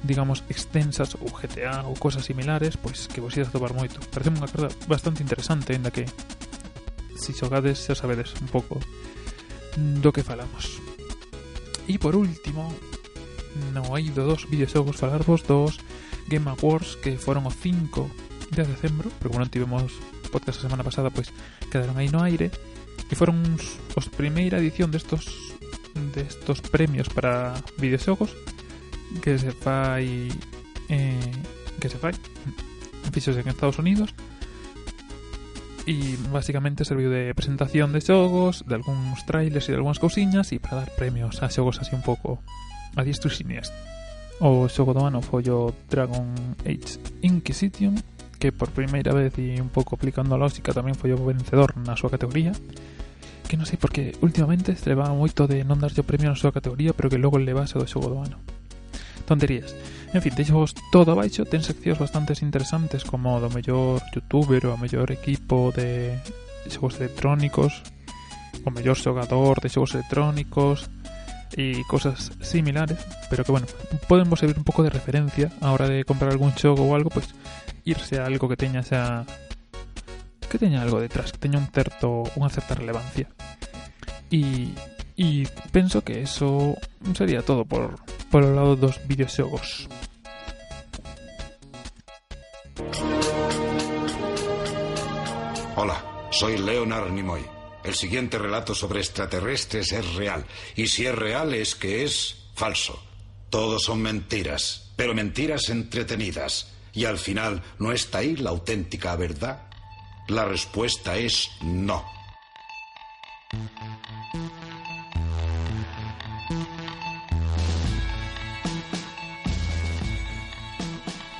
digamos, 0.03 0.43
extensas 0.51 1.15
ou 1.15 1.31
GTA 1.31 1.87
ou 1.87 1.95
cosas 1.95 2.27
similares, 2.27 2.75
pois 2.75 3.07
que 3.07 3.23
vos 3.23 3.31
ides 3.39 3.47
a 3.47 3.55
topar 3.55 3.71
moito. 3.71 4.03
Parece 4.11 4.35
unha 4.35 4.51
carta 4.51 4.67
bastante 4.85 5.23
interesante, 5.23 5.79
en 5.79 5.87
que 5.87 6.03
se 7.15 7.31
si 7.31 7.39
xogades 7.39 7.79
xa 7.79 7.95
sabedes 7.95 8.35
un 8.43 8.51
pouco 8.51 8.83
do 9.79 10.11
que 10.11 10.27
falamos. 10.27 10.83
E 11.87 11.95
por 11.95 12.19
último, 12.19 12.67
no 13.73 13.93
hai 13.93 14.09
dos 14.09 14.49
videoxogos 14.49 14.97
falarvos 14.97 15.45
dos 15.45 15.77
Game 16.27 16.49
Awards 16.49 16.97
que 17.01 17.17
foron 17.19 17.45
o 17.45 17.53
5 17.53 18.09
de 18.53 18.63
decembro, 18.63 19.09
porque 19.17 19.37
non 19.37 19.49
tivemos 19.49 19.93
podcast 20.33 20.61
a 20.61 20.67
semana 20.69 20.85
pasada, 20.85 21.13
pois 21.13 21.29
quedaron 21.69 21.97
aí 21.97 22.09
no 22.09 22.21
aire 22.21 22.49
e 23.09 23.13
foron 23.13 23.37
uns, 23.37 23.77
os 23.93 24.09
primeira 24.09 24.57
edición 24.57 24.89
destos 24.89 25.29
destos 26.13 26.61
premios 26.61 27.09
para 27.09 27.53
videoxogos 27.77 28.33
que 29.21 29.37
se 29.37 29.53
fai 29.53 30.29
eh, 30.89 31.33
que 31.77 31.89
se 31.89 32.01
fai 32.01 32.13
fixos 33.13 33.37
en 33.37 33.45
Estados 33.45 33.77
Unidos 33.77 34.17
e 35.85 36.15
basicamente 36.31 36.87
serviu 36.87 37.11
de 37.11 37.35
presentación 37.35 37.91
de 37.91 37.99
xogos, 37.99 38.63
de 38.63 38.79
algúns 38.79 39.19
trailers 39.27 39.67
e 39.67 39.75
de 39.75 39.77
algunhas 39.77 39.99
cousiñas 39.99 40.55
e 40.55 40.57
para 40.57 40.87
dar 40.87 40.89
premios 40.95 41.43
a 41.43 41.51
xogos 41.51 41.77
así 41.83 41.91
un 41.93 42.01
pouco 42.01 42.39
a 42.95 43.01
diestro 43.03 43.29
e 43.29 43.35
siniestro. 43.35 43.75
O 44.41 44.67
xogo 44.67 44.93
do 44.93 45.05
ano 45.05 45.21
foi 45.21 45.45
o 45.49 45.73
Dragon 45.89 46.25
Age 46.65 46.99
Inquisition, 47.21 47.95
que 48.39 48.51
por 48.51 48.73
primeira 48.75 49.13
vez 49.13 49.31
e 49.39 49.55
un 49.61 49.69
pouco 49.69 49.95
aplicando 49.95 50.35
a 50.35 50.41
lógica 50.41 50.75
tamén 50.75 50.97
foi 50.97 51.15
o 51.15 51.21
vencedor 51.21 51.77
na 51.79 51.95
súa 51.95 52.11
categoría, 52.11 52.51
que 53.47 53.55
non 53.55 53.69
sei 53.69 53.77
porque 53.77 54.17
últimamente 54.25 54.75
se 54.75 54.89
levaba 54.89 55.15
moito 55.15 55.47
de 55.47 55.63
non 55.63 55.79
darlle 55.79 56.01
o 56.01 56.07
premio 56.07 56.27
na 56.27 56.39
súa 56.39 56.51
categoría, 56.51 56.91
pero 56.91 57.07
que 57.07 57.21
logo 57.21 57.39
levase 57.39 57.79
do 57.79 57.87
xogo 57.87 58.11
do 58.11 58.19
ano. 58.19 58.41
Tonterías. 59.23 59.71
En 60.11 60.21
fin, 60.21 60.35
ten 60.35 60.45
xogos 60.45 60.75
todo 60.91 61.15
abaixo, 61.15 61.47
ten 61.47 61.63
seccións 61.63 61.97
bastantes 62.01 62.43
interesantes 62.43 63.07
como 63.07 63.39
do 63.39 63.47
mellor 63.47 64.03
youtuber 64.11 64.67
ou 64.67 64.75
o 64.75 64.81
mellor 64.81 65.07
equipo 65.09 65.71
de 65.71 66.19
xogos 66.67 66.99
electrónicos, 66.99 67.79
o 68.67 68.69
mellor 68.69 68.99
xogador 68.99 69.63
de 69.63 69.71
xogos 69.71 69.95
electrónicos, 69.95 70.91
e 71.53 71.83
cosas 71.85 72.31
similares, 72.41 72.97
pero 73.29 73.43
que 73.43 73.51
bueno, 73.51 73.67
podemos 74.07 74.39
servir 74.39 74.57
un 74.57 74.65
pouco 74.65 74.81
de 74.81 74.89
referencia 74.89 75.51
a 75.61 75.71
hora 75.71 75.91
de 75.91 76.07
comprar 76.07 76.31
algún 76.31 76.55
xogo 76.55 76.87
ou 76.87 76.95
algo, 76.95 77.11
pues, 77.11 77.35
irse 77.83 78.17
a 78.17 78.25
algo 78.25 78.47
que 78.47 78.57
teña 78.57 78.81
xa 78.81 79.27
que 80.49 80.61
teña 80.61 80.85
algo 80.85 81.01
detrás, 81.01 81.33
que 81.33 81.41
teña 81.41 81.57
un 81.57 81.69
certo 81.69 82.23
unha 82.37 82.49
certa 82.49 82.77
relevancia. 82.77 83.27
E 84.33 84.69
e 85.13 85.45
penso 85.69 86.01
que 86.01 86.25
eso 86.25 86.73
sería 87.13 87.45
todo 87.45 87.65
por 87.65 88.01
por 88.33 88.41
o 88.41 88.53
lado 88.53 88.73
dos 88.73 88.97
videoxogos. 89.05 89.85
Hola, 95.75 95.97
soy 96.29 96.57
Leonard 96.57 97.11
Nimoy. 97.11 97.62
El 97.83 97.95
siguiente 97.95 98.37
relato 98.37 98.73
sobre 98.73 98.99
extraterrestres 98.99 99.91
es 99.91 100.15
real. 100.15 100.45
Y 100.75 100.87
si 100.87 101.05
es 101.05 101.15
real 101.15 101.53
es 101.53 101.75
que 101.75 102.03
es 102.03 102.47
falso. 102.55 103.01
Todos 103.49 103.83
son 103.83 104.01
mentiras, 104.01 104.91
pero 104.95 105.13
mentiras 105.13 105.69
entretenidas. 105.69 106.73
Y 106.93 107.05
al 107.05 107.17
final, 107.17 107.61
¿no 107.79 107.91
está 107.91 108.19
ahí 108.19 108.35
la 108.35 108.51
auténtica 108.51 109.15
verdad? 109.15 109.67
La 110.27 110.45
respuesta 110.45 111.17
es 111.17 111.49
no. 111.61 112.05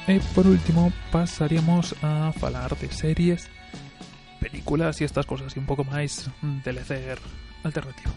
E 0.05 0.19
por 0.35 0.45
último 0.45 0.91
pasaríamos 1.11 1.95
a 2.03 2.33
falar 2.33 2.77
de 2.77 2.91
series, 2.91 3.49
películas 4.43 4.99
e 4.99 5.07
estas 5.07 5.23
cosas 5.23 5.55
e 5.55 5.59
un 5.63 5.65
pouco 5.65 5.87
máis 5.87 6.27
de 6.43 6.71
lecer 6.75 7.15
alternativo. 7.63 8.11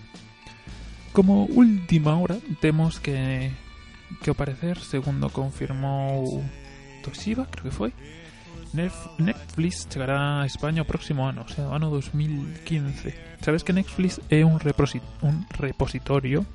Como 1.14 1.47
última 1.54 2.18
hora 2.18 2.35
temos 2.59 2.99
que 2.99 3.54
que 4.23 4.30
ao 4.30 4.38
parecer, 4.38 4.78
segundo 4.78 5.30
confirmou 5.30 6.42
Toshiba, 7.02 7.47
creo 7.47 7.71
que 7.71 7.75
foi, 7.75 7.90
Netflix 9.18 9.87
chegará 9.90 10.42
a 10.42 10.47
España 10.47 10.83
o 10.83 10.87
próximo 10.87 11.26
ano, 11.26 11.42
o 11.42 11.49
sea, 11.49 11.66
ano 11.71 11.90
2015. 11.90 13.14
Sabes 13.42 13.62
que 13.62 13.73
Netflix 13.73 14.21
é 14.30 14.45
un, 14.45 14.59
un 15.23 15.35
repositorio 15.59 16.47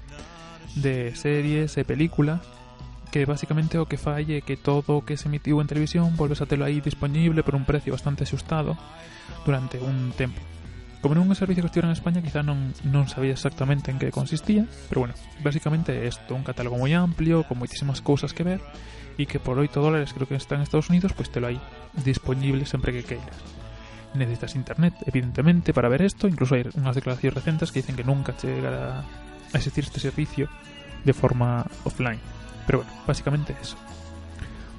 de 0.75 1.15
series 1.15 1.75
e 1.75 1.83
películas 1.83 2.39
que 3.11 3.27
basicamente 3.27 3.77
o 3.77 3.85
que 3.85 3.99
é 3.99 4.41
que 4.41 4.55
todo 4.55 5.03
que 5.03 5.19
se 5.19 5.27
emitiu 5.27 5.59
en 5.59 5.67
televisión 5.67 6.15
volves 6.15 6.39
a 6.39 6.47
telo 6.47 6.63
aí 6.63 6.79
disponible 6.79 7.43
por 7.43 7.59
un 7.59 7.67
precio 7.67 7.91
bastante 7.91 8.23
axustado 8.23 8.79
durante 9.45 9.77
un 9.77 10.15
tempo. 10.15 10.39
Como 11.03 11.17
non 11.17 11.27
un 11.27 11.35
servicio 11.35 11.65
que 11.65 11.69
estivera 11.73 11.89
en 11.89 11.97
España, 11.97 12.21
quizá 12.21 12.45
non, 12.45 12.71
non 12.85 13.09
sabía 13.09 13.33
exactamente 13.33 13.89
en 13.89 13.97
que 13.97 14.13
consistía, 14.13 14.69
pero 14.87 15.03
bueno, 15.03 15.17
basicamente 15.41 15.97
isto, 16.05 16.37
un 16.37 16.45
catálogo 16.45 16.77
moi 16.77 16.93
amplio, 16.93 17.43
con 17.43 17.57
moitísimas 17.57 17.99
cousas 18.05 18.31
que 18.31 18.45
ver, 18.45 18.61
e 19.17 19.25
que 19.25 19.41
por 19.41 19.57
8 19.57 19.81
dólares 19.81 20.13
creo 20.13 20.29
que 20.29 20.37
está 20.37 20.55
en 20.55 20.63
Estados 20.63 20.93
Unidos, 20.93 21.11
pues 21.17 21.33
telo 21.33 21.49
aí 21.49 21.59
disponible 22.05 22.69
sempre 22.69 22.93
que 22.93 23.03
queiras. 23.03 23.37
Necesitas 24.13 24.53
internet, 24.53 24.93
evidentemente, 25.09 25.73
para 25.73 25.89
ver 25.89 26.05
esto, 26.05 26.29
incluso 26.29 26.53
hai 26.53 26.69
unhas 26.77 26.93
declaracións 26.93 27.33
recentes 27.33 27.73
que 27.73 27.81
dicen 27.81 27.97
que 27.97 28.05
nunca 28.05 28.37
chegará 28.37 29.01
a 29.01 29.57
existir 29.57 29.83
este 29.89 29.99
servicio 29.99 30.47
de 31.01 31.17
forma 31.17 31.65
offline. 31.81 32.21
Pero 32.65 32.79
bueno, 32.79 32.91
básicamente 33.07 33.55
eso. 33.61 33.77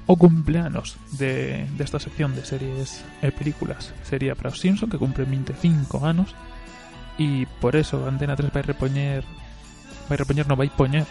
O 0.05 0.17
cumpleanos 0.17 0.97
de, 1.17 1.65
de 1.77 1.83
esta 1.83 1.99
sección 1.99 2.35
de 2.35 2.43
series 2.43 3.07
e 3.23 3.31
películas 3.31 3.95
sería 4.03 4.35
para 4.35 4.51
Simpson, 4.51 4.91
que 4.91 4.99
cumple 4.99 5.23
25 5.23 6.03
anos, 6.03 6.35
e 7.15 7.47
por 7.63 7.79
eso 7.79 8.03
Antena 8.03 8.35
3 8.35 8.51
vai 8.51 8.63
repoñer 8.67 9.23
vai 10.11 10.19
repoñer, 10.19 10.43
non 10.43 10.59
vai 10.59 10.67
poñer 10.67 11.07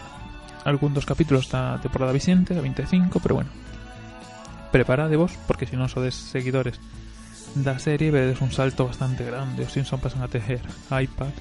algún 0.61 0.93
dos 0.93 1.09
capítulos 1.09 1.49
da 1.49 1.81
temporada 1.81 2.13
vicente, 2.13 2.53
a 2.53 2.61
25, 2.61 3.17
pero 3.17 3.41
bueno, 3.41 3.49
preparadevos, 4.69 5.33
porque 5.49 5.65
se 5.65 5.73
non 5.73 5.89
sodes 5.89 6.13
seguidores 6.13 6.77
da 7.57 7.81
serie, 7.81 8.13
vedes 8.13 8.45
un 8.45 8.53
salto 8.53 8.85
bastante 8.85 9.25
grande. 9.25 9.65
Os 9.65 9.73
Simpson 9.73 9.97
pasan 9.97 10.21
a 10.21 10.29
tejer 10.29 10.61
iPad 10.93 11.33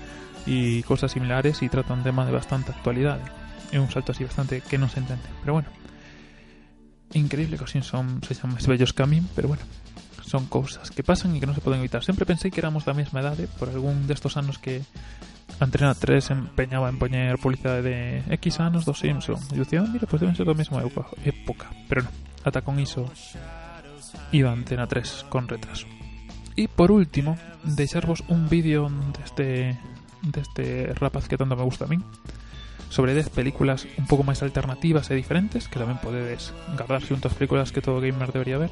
e 0.49 0.81
cosas 0.89 1.13
similares 1.13 1.61
e 1.61 1.69
tratan 1.69 2.01
un 2.01 2.07
tema 2.09 2.25
de 2.25 2.33
bastante 2.33 2.73
actualidade 2.73 3.42
un 3.81 3.89
salto 3.89 4.13
así 4.13 4.25
bastante 4.25 4.61
que 4.61 4.77
non 4.77 4.93
se 4.93 5.01
entende. 5.01 5.25
Pero 5.41 5.57
bueno, 5.57 5.69
increíble 7.15 7.57
que 7.57 7.65
os 7.65 7.73
Simpsons 7.73 8.25
sexan 8.27 8.53
máis 8.53 8.67
bellos 8.69 8.93
min, 9.09 9.25
pero 9.33 9.49
bueno, 9.49 9.65
son 10.25 10.49
cousas 10.49 10.91
que 10.91 11.05
pasan 11.05 11.37
e 11.37 11.41
que 11.41 11.49
non 11.49 11.57
se 11.57 11.65
poden 11.65 11.85
evitar. 11.85 12.01
Sempre 12.01 12.25
pensei 12.25 12.49
que 12.49 12.61
éramos 12.61 12.89
da 12.89 12.97
mesma 12.97 13.21
edade 13.21 13.49
por 13.61 13.69
algún 13.69 14.09
destos 14.09 14.41
anos 14.41 14.57
que 14.57 14.81
Antena 15.61 15.93
3 15.93 16.33
empeñaba 16.33 16.89
en 16.89 16.97
poñer 16.97 17.37
publicidade 17.37 17.85
de 17.85 17.99
X 18.41 18.61
anos 18.61 18.89
dos 18.89 19.05
Simpson. 19.05 19.37
E 19.53 19.61
dicía, 19.61 19.85
ah, 19.85 19.91
mira, 19.91 20.09
pues 20.09 20.25
deben 20.25 20.35
ser 20.35 20.49
da 20.49 20.57
mesma 20.57 20.81
época. 20.81 21.69
Pero 21.87 22.09
non, 22.09 22.15
ata 22.49 22.65
con 22.65 22.81
iso 22.81 23.05
iba 24.33 24.49
Antena 24.49 24.89
3 24.89 25.29
con 25.29 25.49
retraso. 25.49 25.87
E 26.57 26.69
por 26.69 26.93
último, 26.93 27.37
deixarvos 27.65 28.25
un 28.29 28.49
vídeo 28.49 28.89
deste 29.17 29.77
deste 30.23 30.95
rapaz 30.95 31.27
que 31.29 31.37
tanto 31.37 31.57
me 31.57 31.67
gusta 31.67 31.85
a 31.85 31.91
min 31.91 32.01
sobre 32.93 33.15
10 33.15 33.31
películas 33.31 33.89
un 33.97 34.05
pouco 34.05 34.21
máis 34.21 34.45
alternativas 34.45 35.09
e 35.09 35.17
diferentes 35.17 35.65
que 35.65 35.81
tamén 35.81 35.97
podedes 35.97 36.53
guardar 36.77 37.01
xunto 37.01 37.33
as 37.33 37.33
películas 37.33 37.73
que 37.73 37.81
todo 37.81 38.05
gamer 38.05 38.29
debería 38.29 38.61
ver 38.61 38.69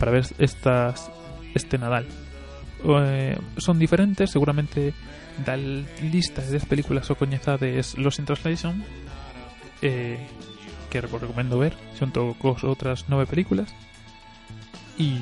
para 0.00 0.08
ver 0.08 0.24
estas 0.40 1.12
este 1.52 1.76
Nadal. 1.76 2.08
Eh, 2.80 3.36
son 3.60 3.76
diferentes 3.76 4.32
seguramente 4.32 4.96
da 5.44 5.60
lista 6.00 6.40
de 6.40 6.56
10 6.56 6.64
películas 6.64 7.12
o 7.12 7.14
coñezades 7.20 8.00
Los 8.00 8.16
in 8.16 8.24
Translation 8.24 8.80
eh, 9.84 10.16
que 10.88 11.04
recomendo 11.04 11.60
ver 11.60 11.76
xunto 11.92 12.32
cos 12.40 12.64
outras 12.64 13.04
9 13.12 13.28
películas 13.28 13.68
e, 14.96 15.20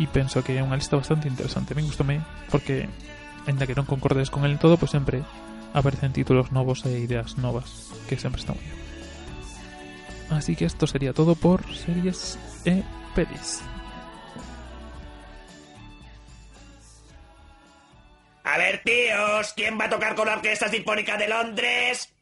e 0.00 0.04
penso 0.08 0.40
que 0.40 0.56
é 0.56 0.64
unha 0.64 0.80
lista 0.80 0.96
bastante 0.96 1.28
interesante. 1.28 1.76
Me 1.76 1.84
gustome 1.84 2.24
porque 2.48 2.88
ainda 3.44 3.68
que 3.68 3.76
non 3.76 3.84
concordes 3.84 4.32
con 4.32 4.48
el 4.48 4.56
todo, 4.56 4.80
pois 4.80 4.96
sempre 4.96 5.20
aparecen 5.72 6.12
títulos 6.12 6.52
novos 6.52 6.84
e 6.84 6.98
ideas 6.98 7.38
novas, 7.38 7.92
que 8.08 8.16
sempre 8.16 8.40
está 8.40 8.52
muy 8.54 8.64
bien. 8.64 8.76
Así 10.30 10.56
que 10.56 10.64
esto 10.64 10.86
sería 10.86 11.12
todo 11.12 11.34
por 11.34 11.62
series 11.74 12.38
e 12.64 12.82
pelis. 13.14 13.62
A 18.42 18.58
ver, 18.58 18.82
tíos, 18.84 19.52
¿quién 19.54 19.78
va 19.78 19.84
a 19.86 19.90
tocar 19.90 20.14
con 20.14 20.26
la 20.26 20.34
Orquesta 20.34 20.68
Sinfónica 20.68 21.16
de 21.16 21.28
Londres? 21.28 22.12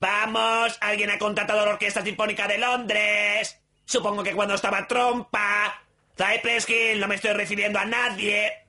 Vamos, 0.00 0.78
¿alguien 0.80 1.10
ha 1.10 1.18
contratado 1.18 1.64
la 1.64 1.72
Orquesta 1.72 2.02
Sinfónica 2.02 2.46
de 2.46 2.58
Londres? 2.58 3.58
Supongo 3.84 4.22
que 4.22 4.34
cuando 4.34 4.54
estaba 4.54 4.86
Trompa. 4.86 5.80
Cypress 6.16 6.68
Hill, 6.68 7.00
no 7.00 7.08
me 7.08 7.16
estoy 7.16 7.32
refiriendo 7.32 7.78
a 7.78 7.84
nadie. 7.84 8.63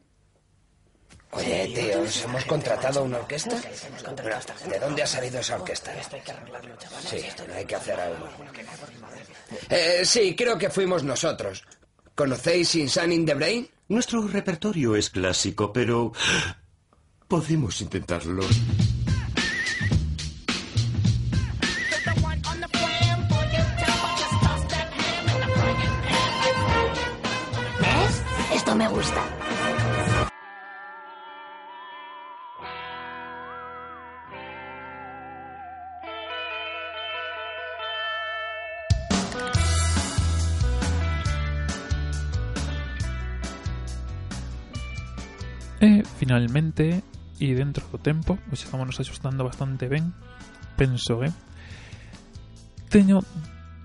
Oye, 1.35 1.71
tíos, 1.75 2.23
¿hemos 2.23 2.45
contratado 2.45 3.03
una 3.03 3.17
orquesta? 3.17 3.55
¿De 4.69 4.79
dónde 4.79 5.03
ha 5.03 5.07
salido 5.07 5.39
esa 5.39 5.55
orquesta? 5.55 5.93
Sí, 7.09 7.17
hay 7.53 7.65
que 7.65 7.75
hacer 7.75 7.99
algo. 7.99 8.27
Eh, 9.69 10.01
sí, 10.05 10.35
creo 10.35 10.57
que 10.57 10.69
fuimos 10.69 11.03
nosotros. 11.03 11.63
¿Conocéis 12.15 12.75
Insane 12.75 13.15
in 13.15 13.25
the 13.25 13.33
Brain? 13.33 13.69
Nuestro 13.89 14.25
repertorio 14.27 14.95
es 14.95 15.09
clásico, 15.09 15.73
pero 15.73 16.13
podemos 17.27 17.81
intentarlo. 17.81 18.43
finalmente 46.03 47.05
e 47.39 47.53
dentro 47.53 47.83
do 47.91 47.99
tempo, 47.99 48.39
pois 48.47 48.63
estamos 48.63 48.87
nos 48.87 48.99
ajustando 48.99 49.43
bastante 49.43 49.87
ben, 49.87 50.15
penso, 50.75 51.23
eh? 51.23 51.31
Teño 52.91 53.23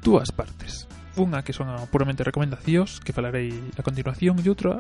dúas 0.02 0.30
partes. 0.30 0.86
Unha 1.18 1.42
que 1.42 1.52
son 1.52 1.70
puramente 1.90 2.22
recomendacións, 2.22 3.02
que 3.02 3.14
falarei 3.14 3.50
a 3.74 3.82
continuación, 3.82 4.38
e 4.38 4.46
outra 4.46 4.78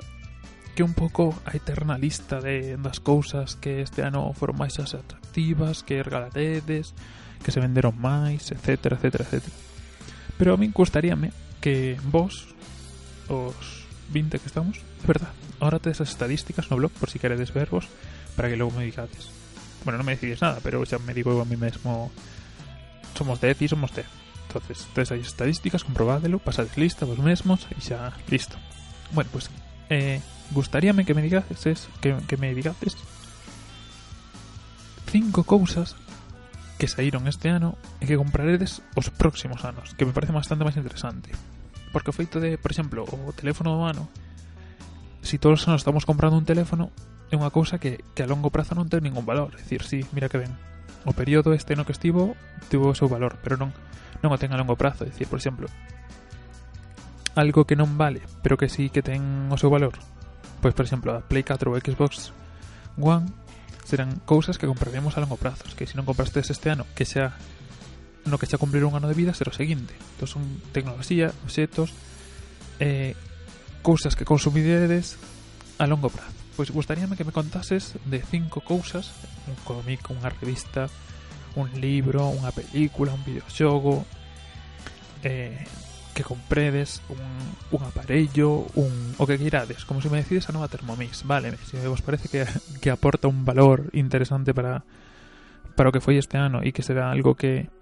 que 0.78 0.86
un 0.86 0.94
pouco 0.94 1.34
a 1.44 1.58
eterna 1.58 1.98
lista 1.98 2.38
de 2.38 2.78
das 2.78 3.02
cousas 3.02 3.58
que 3.58 3.82
este 3.82 4.06
ano 4.06 4.30
foron 4.32 4.54
máis 4.54 4.78
as 4.78 4.94
atractivas, 4.94 5.82
que 5.82 6.06
regalaredes, 6.06 6.94
que 7.42 7.50
se 7.50 7.58
venderon 7.58 7.98
máis, 7.98 8.54
etc, 8.54 8.94
etc, 8.94 9.26
etc. 9.26 9.44
Pero 10.38 10.54
a 10.54 10.60
min 10.60 10.70
gustaríame 10.70 11.34
que 11.58 11.98
vos, 12.06 12.54
os 13.28 13.79
20 14.10 14.38
que 14.38 14.50
estamos, 14.50 14.82
é 15.02 15.06
verdad, 15.06 15.32
ahora 15.62 15.78
tedes 15.78 16.02
as 16.02 16.10
estadísticas 16.10 16.68
no 16.68 16.76
blog 16.76 16.92
por 16.98 17.08
si 17.08 17.22
queredes 17.22 17.54
vervos 17.54 17.86
para 18.34 18.50
que 18.50 18.58
logo 18.58 18.74
me 18.74 18.84
digades. 18.84 19.30
Bueno, 19.86 19.96
non 20.02 20.06
me 20.06 20.18
decides 20.18 20.42
nada, 20.44 20.60
pero 20.60 20.82
xa 20.84 21.00
me 21.00 21.14
digo 21.16 21.38
a 21.40 21.46
mí 21.48 21.56
mesmo 21.56 22.12
somos 23.16 23.40
10 23.40 23.64
e 23.64 23.66
somos 23.70 23.94
10. 23.94 24.04
Entonces, 24.50 24.88
tedes 24.92 25.14
aí 25.14 25.22
estadísticas, 25.22 25.86
comprobádelo, 25.86 26.42
pasades 26.42 26.74
lista 26.74 27.06
vos 27.06 27.22
mesmos 27.22 27.70
e 27.70 27.78
xa 27.78 28.12
listo. 28.26 28.58
Bueno, 29.14 29.30
pues 29.30 29.48
eh, 29.88 30.18
gustaríame 30.50 31.06
que 31.06 31.14
me 31.14 31.22
digases 31.22 31.88
que, 32.02 32.18
que 32.26 32.36
me 32.36 32.54
digases 32.54 32.98
cinco 35.06 35.44
cousas 35.44 35.96
que 36.78 36.88
saíron 36.88 37.28
este 37.28 37.50
ano 37.50 37.76
e 38.00 38.08
que 38.08 38.16
compraredes 38.16 38.80
os 38.96 39.12
próximos 39.12 39.62
anos, 39.68 39.92
que 39.94 40.08
me 40.08 40.16
parece 40.16 40.32
bastante 40.32 40.64
máis 40.64 40.78
interesante. 40.80 41.30
Porque 41.92 42.10
o 42.10 42.16
feito 42.16 42.38
de, 42.38 42.58
por 42.58 42.70
exemplo, 42.70 43.02
o 43.02 43.34
teléfono 43.34 43.74
do 43.74 43.82
ano, 43.82 44.06
si 45.22 45.38
todos 45.38 45.66
nos 45.66 45.82
estamos 45.82 46.06
comprando 46.06 46.38
un 46.38 46.46
teléfono, 46.46 46.90
é 47.30 47.38
unha 47.38 47.54
cousa 47.54 47.78
que, 47.78 48.02
que 48.14 48.26
a 48.26 48.30
longo 48.30 48.50
prazo 48.50 48.74
non 48.74 48.90
ten 48.90 49.02
ningún 49.02 49.26
valor. 49.26 49.54
É 49.54 49.62
dicir, 49.62 49.86
sí, 49.86 50.02
mira 50.10 50.30
que 50.30 50.38
ben, 50.38 50.50
o 51.06 51.12
período 51.14 51.54
este 51.54 51.78
no 51.78 51.86
que 51.86 51.94
estivo 51.94 52.34
tivo 52.70 52.90
o 52.90 52.98
seu 52.98 53.06
valor, 53.06 53.38
pero 53.42 53.54
non, 53.58 53.70
non 54.22 54.30
o 54.34 54.38
ten 54.38 54.50
a 54.50 54.58
longo 54.58 54.74
prazo. 54.74 55.06
É 55.06 55.10
dicir, 55.10 55.30
por 55.30 55.38
exemplo, 55.38 55.70
algo 57.38 57.66
que 57.66 57.78
non 57.78 57.94
vale, 57.94 58.22
pero 58.42 58.58
que 58.58 58.66
sí 58.66 58.90
que 58.90 59.02
ten 59.02 59.50
o 59.50 59.56
seu 59.58 59.70
valor, 59.70 59.94
pois, 60.58 60.74
por 60.74 60.84
exemplo, 60.86 61.14
a 61.14 61.22
Play 61.22 61.46
4 61.46 61.70
ou 61.70 61.78
Xbox 61.78 62.34
One 62.98 63.30
serán 63.86 64.22
cousas 64.26 64.58
que 64.58 64.66
compraremos 64.66 65.16
a 65.16 65.22
longo 65.22 65.38
prazo, 65.38 65.66
que 65.74 65.86
se 65.86 65.94
non 65.94 66.06
compraste 66.06 66.42
este 66.42 66.70
ano, 66.70 66.86
que 66.94 67.06
xa 67.06 67.34
no 68.30 68.38
que 68.38 68.46
xa 68.46 68.56
cumplir 68.56 68.86
un 68.86 68.94
ano 68.94 69.10
de 69.10 69.18
vida 69.18 69.34
será 69.34 69.50
o 69.50 69.56
seguinte. 69.56 69.92
Entón 70.16 70.28
son 70.30 70.42
tecnoloxía, 70.72 71.34
objetos 71.42 71.92
eh, 72.78 73.14
que 73.82 74.24
consumidedes 74.24 75.18
a 75.78 75.86
longo 75.86 76.08
prazo. 76.08 76.36
Pois 76.56 76.70
gustaríame 76.70 77.16
que 77.16 77.24
me 77.24 77.32
contases 77.32 77.96
de 78.04 78.20
cinco 78.20 78.60
cousas 78.60 79.12
un 79.48 79.56
cómic, 79.64 80.04
unha 80.12 80.28
revista 80.28 80.86
un 81.56 81.72
libro, 81.80 82.28
unha 82.30 82.52
película 82.52 83.16
un 83.16 83.24
videoxogo 83.24 84.04
eh, 85.24 85.64
que 86.12 86.22
compredes 86.22 87.00
un, 87.08 87.22
un 87.72 87.82
aparello, 87.86 88.68
un, 88.76 89.16
o 89.16 89.24
que 89.24 89.38
queirades, 89.40 89.88
como 89.88 90.04
se 90.04 90.12
me 90.12 90.20
decides 90.20 90.46
a 90.48 90.52
nova 90.52 90.68
Thermomix, 90.68 91.24
vale, 91.24 91.56
se 91.64 91.80
vos 91.88 92.04
parece 92.04 92.28
que, 92.28 92.44
que 92.78 92.90
aporta 92.92 93.26
un 93.26 93.48
valor 93.48 93.88
interesante 93.96 94.52
para 94.52 94.84
para 95.74 95.88
o 95.88 95.92
que 95.96 96.04
foi 96.04 96.20
este 96.20 96.36
ano 96.36 96.60
e 96.60 96.76
que 96.76 96.84
será 96.84 97.08
algo 97.08 97.32
que 97.32 97.72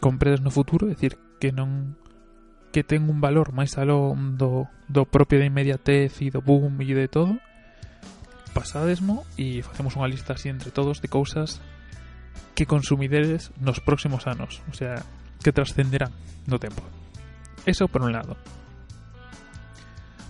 compredes 0.00 0.40
no 0.40 0.50
futuro, 0.50 0.88
é 0.88 0.94
dicir, 0.94 1.18
que 1.38 1.52
non 1.52 1.98
que 2.74 2.82
ten 2.82 3.06
un 3.06 3.22
valor 3.22 3.54
máis 3.54 3.78
aló 3.78 4.18
do, 4.18 4.66
do 4.90 5.06
propio 5.06 5.38
de 5.38 5.46
inmediatez 5.46 6.18
e 6.18 6.34
do 6.34 6.42
boom 6.42 6.74
e 6.82 6.90
de 6.90 7.06
todo, 7.06 7.38
pasadesmo 8.50 9.22
e 9.38 9.62
facemos 9.62 9.94
unha 9.94 10.10
lista 10.10 10.34
así 10.34 10.50
entre 10.50 10.74
todos 10.74 10.98
de 10.98 11.06
cousas 11.06 11.62
que 12.58 12.66
consumideres 12.66 13.54
nos 13.62 13.78
próximos 13.78 14.26
anos, 14.26 14.62
o 14.70 14.74
sea, 14.74 15.06
que 15.42 15.54
trascenderán 15.54 16.10
no 16.46 16.58
tempo. 16.58 16.82
Eso 17.66 17.86
por 17.86 18.02
un 18.02 18.10
lado. 18.10 18.34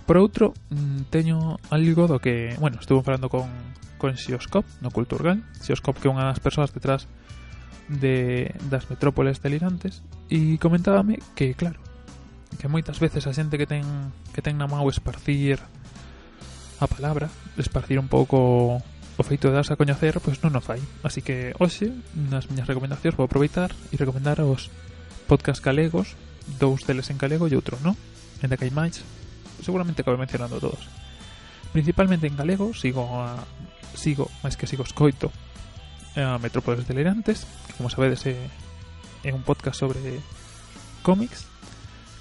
Por 0.05 0.21
outro, 0.21 0.53
mm, 0.69 1.09
teño 1.09 1.57
algo 1.73 2.05
do 2.05 2.21
que, 2.21 2.53
bueno, 2.61 2.77
estuve 2.77 3.01
falando 3.01 3.25
con, 3.25 3.49
con 3.97 4.13
Xioscop 4.13 4.65
no 4.81 4.93
Culturgal. 4.93 5.41
Xioscop 5.65 5.97
que 5.97 6.05
é 6.05 6.13
unha 6.13 6.29
das 6.29 6.37
persoas 6.37 6.69
detrás 6.69 7.09
de, 7.89 8.53
das 8.69 8.89
metrópoles 8.89 9.41
delirantes 9.41 10.01
e 10.29 10.57
comentábame 10.57 11.21
que, 11.37 11.53
claro, 11.53 11.77
que 12.57 12.67
moitas 12.67 12.97
veces 12.97 13.27
a 13.27 13.35
xente 13.35 13.59
que 13.59 13.69
ten, 13.69 13.85
que 14.33 14.41
ten 14.41 14.57
na 14.57 14.65
mão 14.65 14.87
esparcir 14.89 15.59
a 16.79 16.87
palabra, 16.87 17.29
esparcir 17.57 17.99
un 17.99 18.07
pouco 18.07 18.81
o 19.15 19.23
feito 19.23 19.47
de 19.47 19.55
darse 19.55 19.71
a 19.71 19.79
coñecer, 19.79 20.19
pois 20.19 20.43
non 20.43 20.55
o 20.55 20.61
fai. 20.61 20.81
Así 21.05 21.23
que 21.23 21.55
hoxe, 21.55 21.91
nas 22.15 22.51
miñas 22.51 22.67
recomendacións, 22.67 23.15
vou 23.15 23.27
aproveitar 23.27 23.71
e 23.91 23.95
recomendar 23.95 24.43
os 24.43 24.67
podcast 25.29 25.63
galegos, 25.63 26.19
dous 26.59 26.83
deles 26.83 27.07
en 27.09 27.17
galego 27.17 27.47
e 27.47 27.55
outro, 27.55 27.79
non? 27.79 27.95
En 28.43 28.51
que 28.51 28.65
hai 28.67 28.73
máis, 28.75 29.01
seguramente 29.63 30.03
acabei 30.03 30.19
mencionando 30.19 30.59
todos. 30.59 30.83
Principalmente 31.71 32.27
en 32.27 32.35
galego, 32.35 32.75
sigo 32.75 33.07
a, 33.23 33.39
sigo, 33.95 34.27
máis 34.43 34.59
que 34.59 34.67
sigo 34.67 34.83
escoito, 34.83 35.31
a 36.17 36.39
Metrópoles 36.39 36.87
Delirantes 36.87 37.47
que 37.67 37.73
como 37.75 37.89
sabedes 37.89 38.25
é, 38.25 38.35
é 39.23 39.31
un 39.35 39.43
podcast 39.43 39.79
sobre 39.79 39.99
cómics 41.03 41.47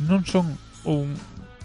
non 0.02 0.26
son 0.26 0.58
un 0.84 1.14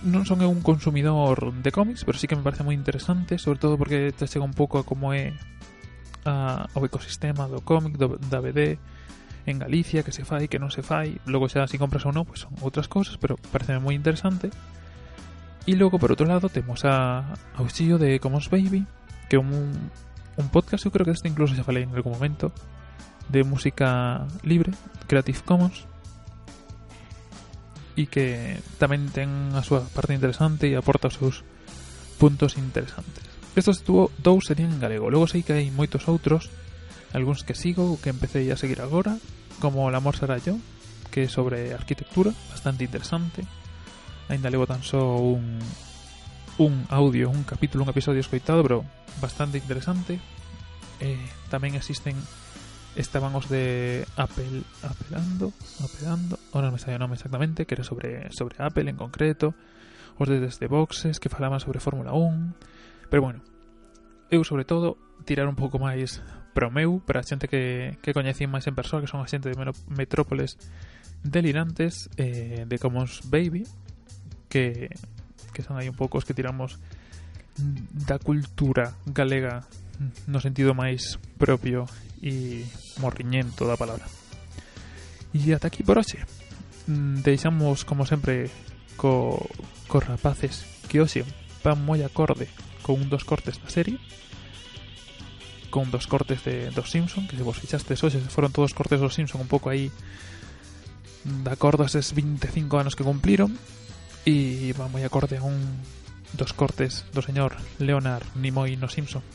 non 0.05 0.23
son 0.23 0.39
un 0.45 0.61
consumidor 0.63 1.51
de 1.59 1.71
cómics 1.73 2.05
pero 2.05 2.15
sí 2.15 2.29
que 2.29 2.37
me 2.37 2.45
parece 2.45 2.63
moi 2.63 2.77
interesante 2.77 3.41
sobre 3.41 3.59
todo 3.59 3.75
porque 3.75 4.13
te 4.13 4.29
chega 4.29 4.45
un 4.45 4.55
pouco 4.55 4.79
a 4.79 4.87
como 4.87 5.11
é 5.11 5.33
a, 6.25 6.67
o 6.75 6.85
ecosistema 6.85 7.47
do 7.47 7.61
cómic, 7.61 7.95
do, 7.95 8.19
en 9.45 9.59
Galicia, 9.59 10.03
que 10.03 10.11
se 10.11 10.25
fai, 10.25 10.47
que 10.47 10.59
non 10.59 10.69
se 10.69 10.85
fai, 10.85 11.17
logo 11.25 11.49
xa 11.49 11.65
si 11.65 11.81
compras 11.81 12.05
ou 12.05 12.13
non, 12.13 12.27
pois 12.27 12.45
son 12.45 12.53
outras 12.61 12.85
cousas, 12.85 13.17
pero 13.17 13.39
parece 13.49 13.79
moi 13.81 13.97
interesante. 13.97 14.53
E 15.65 15.73
logo, 15.73 15.97
por 15.97 16.13
outro 16.13 16.27
lado, 16.29 16.51
temos 16.51 16.85
a 16.85 17.33
Auxillo 17.57 17.97
de 17.97 18.21
Commons 18.21 18.51
Baby, 18.51 18.85
que 19.25 19.37
é 19.37 19.41
un, 19.41 19.73
un 20.39 20.47
podcast, 20.47 20.87
eu 20.87 20.91
creo 20.95 21.03
que 21.03 21.11
este 21.11 21.27
incluso 21.27 21.51
xa 21.51 21.67
falei 21.67 21.83
en 21.83 21.91
algún 21.91 22.15
momento, 22.15 22.55
de 23.27 23.43
música 23.43 24.25
libre, 24.41 24.71
Creative 25.05 25.43
Commons, 25.43 25.85
e 27.99 28.07
que 28.07 28.55
tamén 28.79 29.11
ten 29.11 29.51
a 29.51 29.61
parte 29.91 30.15
interesante 30.15 30.71
e 30.71 30.79
aporta 30.79 31.11
os 31.11 31.19
seus 31.19 31.43
puntos 32.15 32.55
interesantes. 32.55 33.27
Estos 33.59 33.83
estuvo 33.83 34.07
dous 34.23 34.47
serían 34.47 34.71
en 34.71 34.79
galego, 34.79 35.11
logo 35.11 35.27
sei 35.27 35.43
que 35.43 35.51
hai 35.51 35.67
moitos 35.67 36.07
outros, 36.07 36.47
algúns 37.11 37.43
que 37.43 37.59
sigo, 37.59 37.99
que 37.99 38.07
empecé 38.07 38.47
a 38.47 38.57
seguir 38.57 38.79
agora, 38.79 39.19
como 39.59 39.91
El 39.91 39.99
amor 39.99 40.15
será 40.15 40.39
yo, 40.39 40.55
que 41.11 41.27
é 41.27 41.29
sobre 41.29 41.75
arquitectura, 41.75 42.31
bastante 42.47 42.87
interesante. 42.87 43.43
Ainda 44.31 44.47
levo 44.47 44.63
tan 44.63 44.79
só 44.79 45.19
un, 45.19 45.59
un 46.59 46.85
audio, 46.89 47.29
un 47.29 47.43
capítulo, 47.43 47.83
un 47.85 47.89
episodio 47.89 48.19
escoitado, 48.19 48.61
pero 48.63 48.85
bastante 49.21 49.57
interesante. 49.57 50.19
Eh, 50.99 51.15
tamén 51.47 51.79
existen 51.79 52.19
estaban 52.99 53.31
os 53.31 53.47
de 53.47 54.03
Apple 54.19 54.67
apelando, 54.83 55.55
apelando, 55.79 56.35
ahora 56.51 56.67
non 56.67 56.75
me 56.75 56.83
sale 56.83 56.99
o 56.99 57.01
nome 57.01 57.15
exactamente, 57.15 57.63
que 57.63 57.79
era 57.79 57.87
sobre, 57.87 58.27
sobre 58.35 58.59
Apple 58.59 58.91
en 58.91 58.99
concreto, 58.99 59.55
os 60.19 60.27
de 60.27 60.43
desde 60.43 60.67
boxes 60.67 61.23
que 61.23 61.31
falaban 61.31 61.63
sobre 61.63 61.79
Fórmula 61.79 62.11
1, 62.11 63.07
pero 63.07 63.23
bueno, 63.23 63.39
eu 64.27 64.43
sobre 64.43 64.67
todo 64.67 64.99
tirar 65.23 65.47
un 65.47 65.55
pouco 65.55 65.79
máis 65.79 66.19
pro 66.51 66.67
meu, 66.67 66.99
para 66.99 67.23
a 67.23 67.27
xente 67.27 67.47
que, 67.47 67.95
que 68.03 68.11
coñecín 68.11 68.51
máis 68.51 68.67
en 68.67 68.75
persoa, 68.75 68.99
que 68.99 69.07
son 69.07 69.23
a 69.23 69.31
xente 69.31 69.47
de 69.47 69.55
metrópoles 69.87 70.59
delirantes 71.23 72.11
eh, 72.19 72.67
de 72.67 72.77
Commons 72.83 73.31
Baby, 73.31 73.63
que 74.51 74.91
que 75.51 75.63
son 75.65 75.77
aí 75.77 75.89
un 75.89 75.97
pouco 75.97 76.17
os 76.17 76.25
que 76.25 76.33
tiramos 76.33 76.77
da 78.07 78.17
cultura 78.19 78.95
galega 79.09 79.67
no 80.27 80.39
sentido 80.39 80.71
máis 80.71 81.19
propio 81.35 81.83
e 82.23 82.63
morriñento 83.03 83.67
da 83.67 83.75
palabra. 83.75 84.07
E 85.35 85.51
ata 85.51 85.67
aquí 85.67 85.83
por 85.83 85.99
hoxe. 85.99 86.23
Mm, 86.87 87.21
deixamos, 87.21 87.83
como 87.83 88.07
sempre, 88.07 88.47
co, 88.95 89.37
co 89.87 89.99
rapaces 89.99 90.65
que 90.87 90.99
hoxe 90.99 91.23
van 91.63 91.79
moi 91.83 92.03
acorde 92.03 92.47
con 92.83 92.99
un 92.99 93.07
dos 93.07 93.23
cortes 93.23 93.59
da 93.59 93.71
serie 93.71 93.99
con 95.69 95.93
dos 95.93 96.09
cortes 96.09 96.41
de 96.43 96.73
dos 96.73 96.89
Simpson 96.89 97.29
que 97.29 97.37
se 97.37 97.45
vos 97.45 97.59
fichastes 97.61 98.01
hoxe 98.01 98.19
foron 98.27 98.51
todos 98.51 98.73
cortes 98.73 98.99
dos 98.99 99.13
Simpson 99.13 99.39
un 99.39 99.51
pouco 99.51 99.69
aí 99.69 99.93
de 101.23 101.51
acordo 101.51 101.83
a 101.83 101.91
eses 101.91 102.11
25 102.11 102.79
anos 102.79 102.95
que 102.97 103.05
cumpliron 103.07 103.55
e 104.29 104.73
va 104.77 104.85
moi 104.87 105.01
acorde 105.01 105.41
a 105.41 105.43
un 105.43 105.57
dos 106.37 106.53
cortes 106.53 107.05
do 107.09 107.25
señor 107.25 107.57
Leonard 107.81 108.25
Nimoy 108.37 108.77
no 108.77 108.85
Simpson. 108.85 109.25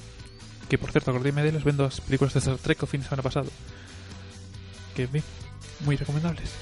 Que 0.70 0.78
por 0.78 0.94
certo 0.94 1.10
acordeime 1.10 1.42
deles 1.42 1.66
vendo 1.66 1.82
as 1.84 1.98
películas 1.98 2.32
de 2.32 2.40
Star 2.40 2.58
Trek 2.62 2.78
o 2.82 2.90
fin 2.90 3.02
de 3.02 3.06
semana 3.10 3.26
pasado. 3.26 3.50
Que 4.94 5.10
ben, 5.10 5.26
moi 5.82 5.98
recomendables. 5.98 6.54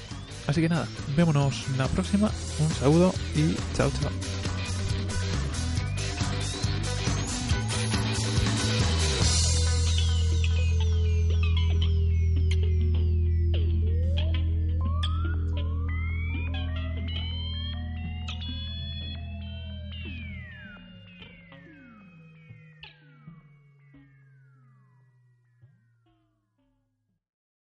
Así 0.49 0.59
que 0.59 0.67
nada, 0.67 0.89
vémonos 1.15 1.69
na 1.77 1.87
próxima. 1.87 2.27
Un 2.59 2.69
saúdo 2.73 3.13
e 3.37 3.53
chao 3.77 3.93
chao 4.01 4.42